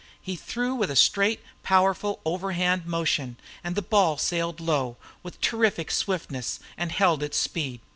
He 0.19 0.35
threw 0.35 0.73
with 0.73 0.89
a 0.89 0.95
straight, 0.95 1.41
powerful 1.61 2.21
overhand 2.25 2.87
motion 2.87 3.37
and 3.63 3.75
the 3.75 3.83
ball 3.83 4.17
sailed 4.17 4.59
low, 4.59 4.97
with 5.21 5.39
terrific 5.41 5.91
swiftness, 5.91 6.59
and 6.75 6.91
held 6.91 7.21
its 7.21 7.37
speed. 7.37 7.81